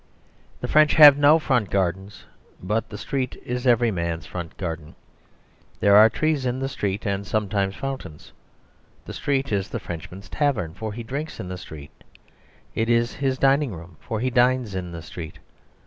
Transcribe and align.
The 0.61 0.67
French 0.67 0.95
have 0.95 1.15
no 1.15 1.37
front 1.37 1.69
gardens; 1.69 2.23
but 2.59 2.89
the 2.89 2.97
street 2.97 3.39
is 3.45 3.67
every 3.67 3.91
man's 3.91 4.25
front 4.25 4.57
garden. 4.57 4.95
There 5.79 5.95
are 5.95 6.09
trees 6.09 6.43
in 6.43 6.57
the 6.57 6.69
street, 6.69 7.05
and 7.05 7.23
sometimes 7.23 7.75
fountains. 7.75 8.33
The 9.05 9.13
street 9.13 9.51
is 9.51 9.69
the 9.69 9.79
Frenchman's 9.79 10.27
tavern, 10.27 10.73
for 10.73 10.91
he 10.91 11.03
drinks 11.03 11.39
in 11.39 11.49
the 11.49 11.55
street. 11.59 11.91
It 12.73 12.89
is 12.89 13.13
his 13.13 13.37
dining 13.37 13.75
room, 13.75 13.97
for 13.99 14.19
he 14.19 14.31
dines 14.31 14.73
in 14.73 14.91
the 14.91 15.03
street. 15.03 15.37